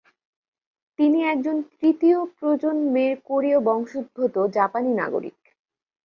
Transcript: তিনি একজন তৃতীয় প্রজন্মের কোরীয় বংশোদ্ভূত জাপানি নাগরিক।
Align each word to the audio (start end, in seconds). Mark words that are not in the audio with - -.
তিনি 0.99 1.19
একজন 1.23 1.57
তৃতীয় 1.71 2.19
প্রজন্মের 2.37 3.13
কোরীয় 3.27 3.59
বংশোদ্ভূত 3.59 4.35
জাপানি 4.55 4.91
নাগরিক। 4.93 5.37